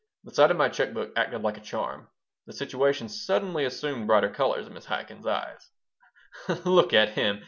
[0.23, 2.07] The sight of my check book acted like a charm.
[2.47, 4.87] The situation suddenly assumed brighter colors in Mrs.
[4.87, 5.69] Cbaikin's eyes
[6.65, 7.39] "Look at him!